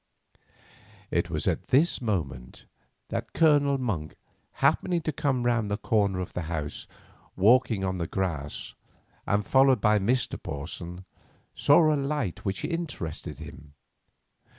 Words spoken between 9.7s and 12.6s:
by Mr. Porson, saw a sight